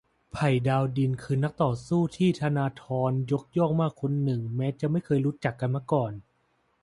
[0.31, 6.11] ไผ่ดาวดิน คือนักต่อสู้ที่ธนาธรยกย่องมากคนหนึ่ง แม้จะไม่เคยรู้จักกันมาก่อน